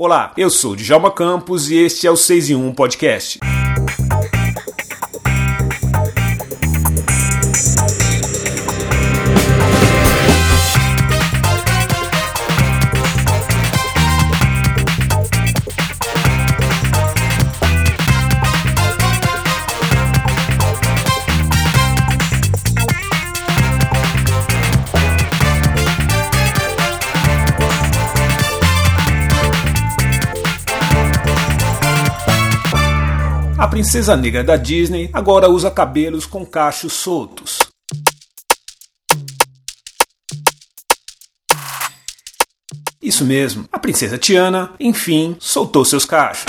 [0.00, 3.40] Olá, eu sou Djalma Campos e este é o 6 em 1 Podcast.
[33.78, 37.60] Princesa negra da Disney agora usa cabelos com cachos soltos.
[43.00, 46.46] Isso mesmo, a princesa Tiana, enfim, soltou seus cachos.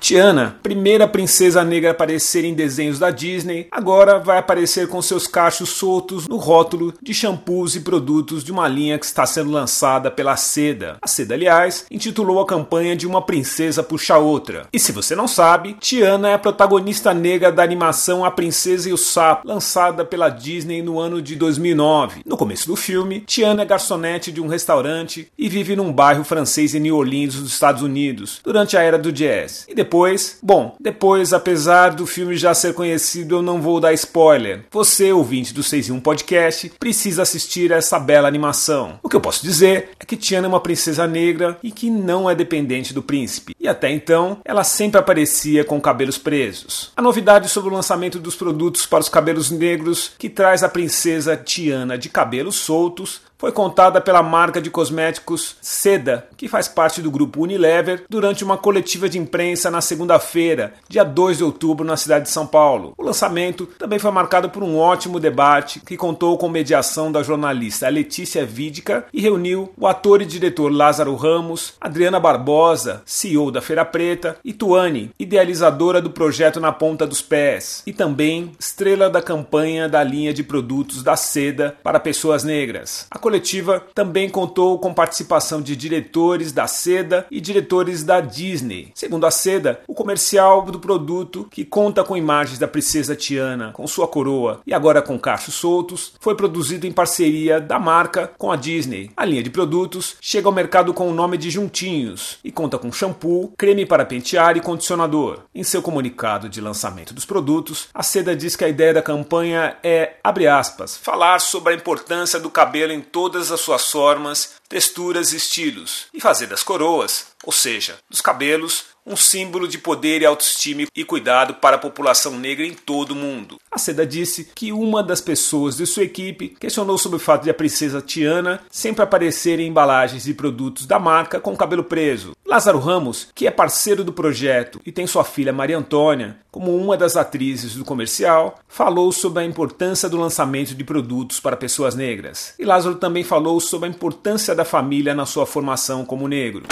[0.00, 5.26] Tiana, primeira princesa negra a aparecer em desenhos da Disney, agora vai aparecer com seus
[5.26, 10.10] cachos soltos no rótulo de shampoos e produtos de uma linha que está sendo lançada
[10.10, 10.96] pela Seda.
[11.02, 14.66] A Seda, aliás, intitulou a campanha de Uma Princesa Puxa Outra.
[14.72, 18.92] E se você não sabe, Tiana é a protagonista negra da animação A Princesa e
[18.94, 22.22] o Sapo, lançada pela Disney no ano de 2009.
[22.24, 26.74] No começo do filme, Tiana é garçonete de um restaurante e vive num bairro francês
[26.74, 29.66] em New Orleans, nos Estados Unidos, durante a era do jazz.
[29.68, 33.92] E depois depois, bom, depois, apesar do filme já ser conhecido, eu não vou dar
[33.92, 34.62] spoiler.
[34.70, 39.00] Você, ouvinte do 6 em 1 Podcast, precisa assistir a essa bela animação.
[39.02, 42.30] O que eu posso dizer é que Tiana é uma princesa negra e que não
[42.30, 43.52] é dependente do príncipe.
[43.58, 46.92] E até então, ela sempre aparecia com cabelos presos.
[46.96, 51.36] A novidade sobre o lançamento dos produtos para os cabelos negros, que traz a princesa
[51.36, 57.10] Tiana de cabelos soltos, foi contada pela marca de cosméticos Seda, que faz parte do
[57.10, 62.26] grupo Unilever, durante uma coletiva de imprensa na segunda-feira, dia 2 de outubro, na cidade
[62.26, 62.92] de São Paulo.
[62.98, 67.88] O lançamento também foi marcado por um ótimo debate que contou com mediação da jornalista
[67.88, 73.86] Letícia Vidica e reuniu o ator e diretor Lázaro Ramos, Adriana Barbosa, CEO da Feira
[73.86, 79.88] Preta, e Tuane, idealizadora do projeto Na Ponta dos Pés, e também estrela da campanha
[79.88, 83.06] da linha de produtos da Seda para pessoas negras.
[83.10, 88.90] A coletiva também contou com participação de diretores da Seda e diretores da Disney.
[88.92, 93.86] Segundo a Seda, o comercial do produto, que conta com imagens da princesa Tiana com
[93.86, 98.56] sua coroa e agora com cachos soltos, foi produzido em parceria da marca com a
[98.56, 99.12] Disney.
[99.16, 102.90] A linha de produtos chega ao mercado com o nome de Juntinhos e conta com
[102.90, 105.42] shampoo, creme para pentear e condicionador.
[105.54, 109.76] Em seu comunicado de lançamento dos produtos, a Seda diz que a ideia da campanha
[109.84, 110.14] é,
[110.50, 115.36] aspas, falar sobre a importância do cabelo em todo todas as suas formas, texturas e
[115.36, 120.86] estilos, e fazer das coroas, ou seja, dos cabelos, um símbolo de poder e autoestima
[120.94, 123.58] e cuidado para a população negra em todo o mundo.
[123.70, 127.50] A Seda disse que uma das pessoas de sua equipe questionou sobre o fato de
[127.50, 132.32] a princesa Tiana sempre aparecer em embalagens e produtos da marca com o cabelo preso.
[132.50, 136.96] Lázaro Ramos, que é parceiro do projeto e tem sua filha Maria Antônia como uma
[136.96, 142.54] das atrizes do comercial, falou sobre a importância do lançamento de produtos para pessoas negras.
[142.58, 146.64] E Lázaro também falou sobre a importância da família na sua formação como negro.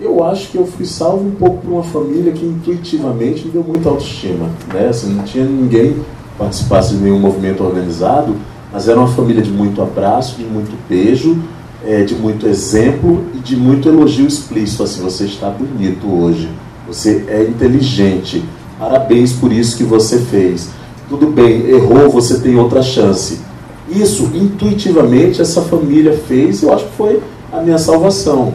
[0.00, 3.62] Eu acho que eu fui salvo um pouco por uma família que intuitivamente me deu
[3.62, 4.50] muita autoestima.
[4.74, 4.88] Né?
[4.88, 6.04] Assim, não tinha ninguém que
[6.36, 8.34] participasse de nenhum movimento organizado,
[8.72, 11.40] mas era uma família de muito abraço, de muito beijo,
[11.86, 14.82] é, de muito exemplo e de muito elogio explícito.
[14.82, 16.48] Assim, você está bonito hoje,
[16.86, 18.44] você é inteligente,
[18.78, 20.70] parabéns por isso que você fez.
[21.08, 23.40] Tudo bem, errou, você tem outra chance.
[23.88, 27.22] Isso, intuitivamente, essa família fez, eu acho que foi
[27.52, 28.54] a minha salvação.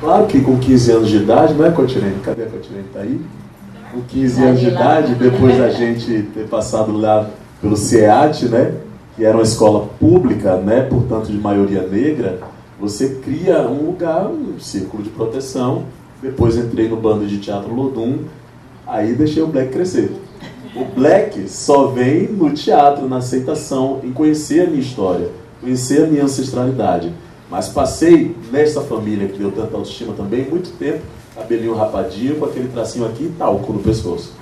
[0.00, 2.16] Claro que com 15 anos de idade, não é, Cotirene?
[2.24, 2.84] Cadê a Cotirene?
[2.86, 3.20] Está aí?
[3.92, 7.28] Com 15 anos de idade, depois da gente ter passado lá
[7.60, 8.74] pelo CEAT, né?
[9.16, 10.82] Que era uma escola pública, né?
[10.82, 12.38] Portanto, de maioria negra,
[12.78, 15.84] você cria um lugar, um círculo de proteção.
[16.22, 18.24] Depois entrei no bando de teatro Lodum,
[18.86, 20.10] aí deixei o Black crescer.
[20.74, 25.30] O Black só vem no teatro, na aceitação, em conhecer a minha história,
[25.60, 27.12] conhecer a minha ancestralidade.
[27.50, 31.00] Mas passei nessa família que deu tanta autoestima também, muito tempo,
[31.34, 34.34] cabelinho rapadinho, com aquele tracinho aqui e talco no pescoço.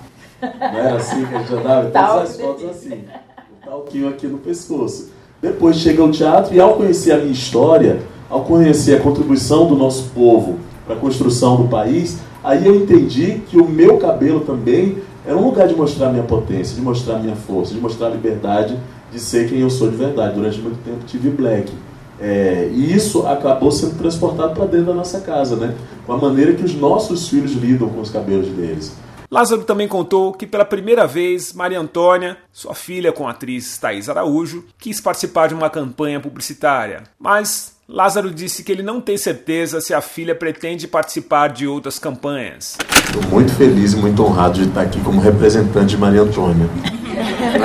[0.43, 1.91] Não era assim que a gente andava?
[1.91, 3.05] Todas as fotos assim.
[3.53, 5.11] O talquinho aqui no pescoço.
[5.41, 9.77] Depois chega o teatro e ao conhecer a minha história, ao conhecer a contribuição do
[9.77, 14.99] nosso povo para a construção do país, aí eu entendi que o meu cabelo também
[15.27, 18.79] era um lugar de mostrar minha potência, de mostrar minha força, de mostrar a liberdade
[19.11, 20.35] de ser quem eu sou de verdade.
[20.35, 21.73] Durante muito tempo tive black.
[22.19, 25.75] É, e isso acabou sendo transportado para dentro da nossa casa, né?
[26.07, 28.97] Com a maneira que os nossos filhos lidam com os cabelos deles.
[29.31, 34.09] Lázaro também contou que pela primeira vez Maria Antônia, sua filha com a atriz Thais
[34.09, 39.81] Araújo, quis participar de uma campanha publicitária, mas Lázaro disse que ele não tem certeza
[39.81, 42.77] se a filha pretende participar de outras campanhas.
[43.07, 46.69] Estou muito feliz e muito honrado de estar aqui como representante de Maria Antônia.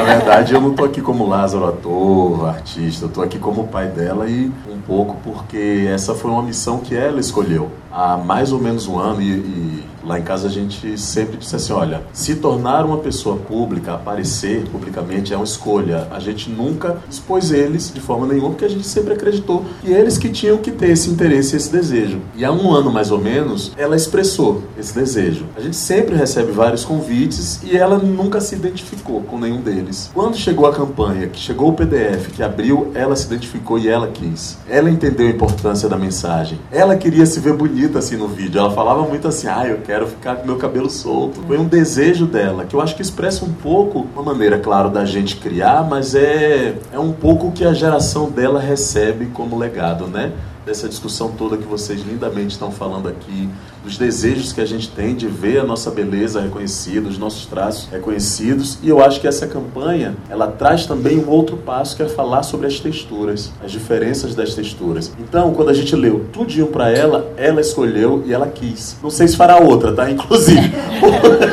[0.02, 3.88] Na verdade, eu não estou aqui como Lázaro, ator, artista, eu estou aqui como pai
[3.88, 7.70] dela e um pouco porque essa foi uma missão que ela escolheu.
[7.92, 11.56] Há mais ou menos um ano, e, e lá em casa a gente sempre disse
[11.56, 16.08] assim: olha, se tornar uma pessoa pública, aparecer publicamente é uma escolha.
[16.12, 20.18] A gente nunca expôs eles de forma nenhuma, porque a gente sempre acreditou que eles
[20.18, 22.20] que tinham que ter esse interesse, esse desejo.
[22.36, 25.46] E há um ano mais ou menos, ela expressou esse desejo.
[25.56, 29.91] A gente sempre recebe vários convites e ela nunca se identificou com nenhum deles.
[30.14, 34.08] Quando chegou a campanha, que chegou o PDF, que abriu, ela se identificou e ela
[34.08, 34.58] quis.
[34.68, 36.60] Ela entendeu a importância da mensagem.
[36.72, 38.60] Ela queria se ver bonita assim no vídeo.
[38.60, 41.42] Ela falava muito assim: ah, eu quero ficar com meu cabelo solto.
[41.48, 45.06] Foi um desejo dela, que eu acho que expressa um pouco uma maneira, claro, da
[45.06, 50.08] gente criar, mas é, é um pouco o que a geração dela recebe como legado,
[50.08, 50.32] né?
[50.66, 53.50] Dessa discussão toda que vocês lindamente estão falando aqui,
[53.84, 57.88] dos desejos que a gente tem de ver a nossa beleza reconhecida, os nossos traços
[57.90, 58.78] reconhecidos.
[58.84, 62.44] E eu acho que essa campanha, ela traz também um outro passo que é falar
[62.44, 65.12] sobre as texturas, as diferenças das texturas.
[65.20, 68.98] Então, quando a gente leu tudinho para ela, ela escolheu e ela quis.
[69.02, 70.10] Não sei se fará outra, tá?
[70.10, 70.72] Inclusive.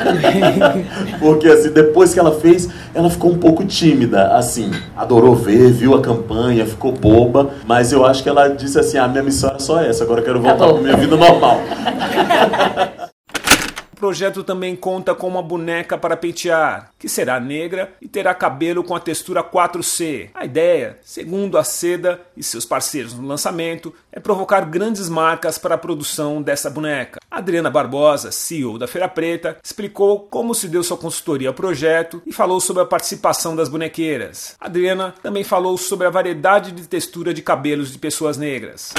[1.18, 5.94] Porque assim, depois que ela fez, ela ficou um pouco tímida, assim, adorou ver, viu
[5.94, 9.58] a campanha, ficou boba, mas eu acho que ela disse assim: "Ah, minha missão era
[9.58, 11.60] só essa, agora eu quero voltar tá para minha vida normal".
[13.92, 18.84] O projeto também conta com uma boneca para pentear, que será negra e terá cabelo
[18.84, 20.30] com a textura 4C.
[20.34, 25.76] A ideia, segundo a Seda e seus parceiros no lançamento, é provocar grandes marcas para
[25.76, 27.20] a produção dessa boneca.
[27.30, 32.32] Adriana Barbosa, CEO da Feira Preta, explicou como se deu sua consultoria ao projeto e
[32.32, 34.56] falou sobre a participação das bonequeiras.
[34.60, 38.92] Adriana também falou sobre a variedade de textura de cabelos de pessoas negras.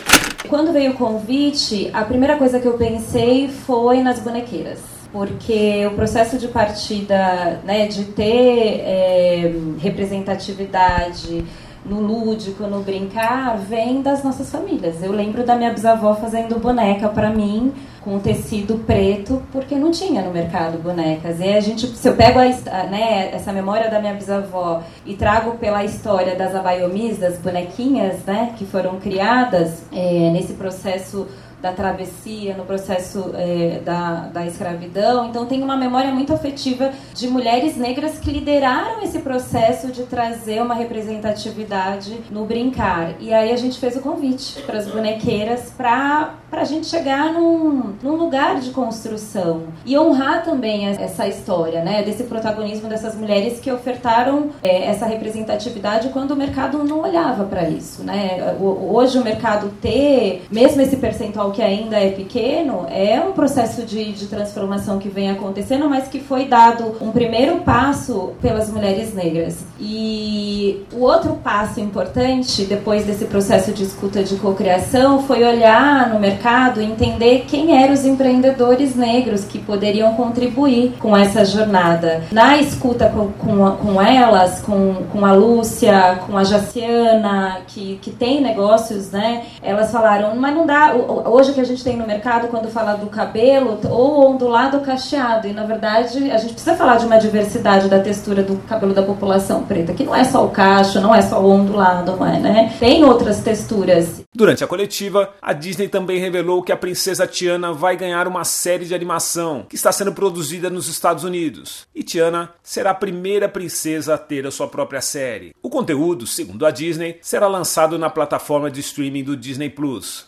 [0.47, 4.79] Quando veio o convite, a primeira coisa que eu pensei foi nas bonequeiras.
[5.11, 11.43] Porque o processo de partida, né, de ter é, representatividade
[11.85, 15.01] no lúdico, no brincar, vem das nossas famílias.
[15.01, 20.21] Eu lembro da minha bisavó fazendo boneca para mim com tecido preto, porque não tinha
[20.21, 21.39] no mercado bonecas.
[21.39, 25.57] E a gente, se eu pego a, né, essa memória da minha bisavó e trago
[25.57, 31.27] pela história das abaiomis, das bonequinhas, né, que foram criadas é, nesse processo
[31.61, 35.27] da travessia, no processo é, da, da escravidão.
[35.27, 40.61] Então, tem uma memória muito afetiva de mulheres negras que lideraram esse processo de trazer
[40.61, 43.13] uma representatividade no brincar.
[43.19, 47.93] E aí a gente fez o convite para as bonequeiras para a gente chegar num,
[48.01, 53.71] num lugar de construção e honrar também essa história, né, desse protagonismo dessas mulheres que
[53.71, 58.03] ofertaram é, essa representatividade quando o mercado não olhava para isso.
[58.03, 58.55] Né?
[58.59, 64.11] Hoje o mercado ter, mesmo esse percentual que ainda é pequeno, é um processo de,
[64.11, 69.63] de transformação que vem acontecendo, mas que foi dado um primeiro passo pelas mulheres negras.
[69.79, 76.19] E o outro passo importante, depois desse processo de escuta de cocriação, foi olhar no
[76.19, 76.38] mercado
[76.81, 82.23] e entender quem eram os empreendedores negros que poderiam contribuir com essa jornada.
[82.31, 88.11] Na escuta com, com, com elas, com, com a Lúcia, com a Jaciana, que, que
[88.11, 89.43] tem negócios, né?
[89.61, 90.93] Elas falaram, mas não dá.
[90.93, 95.47] Hoje que a gente tem no mercado quando fala do cabelo ou ondulado ou cacheado.
[95.47, 99.03] E na verdade a gente precisa falar de uma diversidade da textura do cabelo da
[99.03, 102.39] população preta, que não é só o cacho, não é só o ondulado, não é,
[102.39, 102.73] né?
[102.79, 104.23] Tem outras texturas.
[104.39, 108.85] Durante a coletiva, a Disney também revelou que a princesa Tiana vai ganhar uma série
[108.85, 111.85] de animação que está sendo produzida nos Estados Unidos.
[111.93, 115.53] E Tiana será a primeira princesa a ter a sua própria série.
[115.61, 120.25] O conteúdo, segundo a Disney, será lançado na plataforma de streaming do Disney Plus.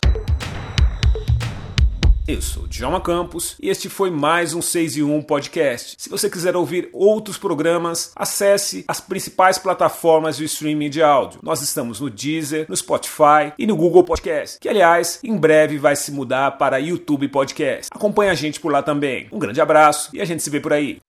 [2.26, 5.96] Eu sou Djalma Campos e este foi mais um 6 e 1 podcast.
[5.98, 11.40] Se você quiser ouvir outros programas, acesse as principais plataformas de streaming de áudio.
[11.42, 15.96] Nós estamos no Deezer, no Spotify e no Google Podcast, que aliás, em breve vai
[15.96, 17.88] se mudar para YouTube Podcast.
[17.92, 19.26] Acompanhe a gente por lá também.
[19.32, 21.00] Um grande abraço e a gente se vê por aí.